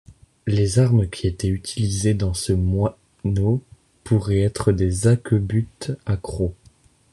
Les 0.47 0.79
armes 0.79 1.07
qui 1.07 1.27
étaient 1.27 1.47
utilisées 1.47 2.15
dans 2.15 2.33
ce 2.33 2.53
moineau 2.53 3.61
pourraient 4.03 4.39
être 4.41 4.71
des 4.71 5.05
hacquebutes 5.05 5.91
à 6.07 6.17
crocs. 6.17 6.55